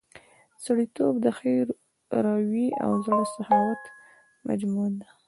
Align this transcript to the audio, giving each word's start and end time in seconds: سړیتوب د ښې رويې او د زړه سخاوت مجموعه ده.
سړیتوب 0.63 1.13
د 1.21 1.27
ښې 1.37 1.53
رويې 2.25 2.67
او 2.83 2.91
د 2.97 3.01
زړه 3.05 3.23
سخاوت 3.35 3.81
مجموعه 4.47 4.91
ده. 4.99 5.09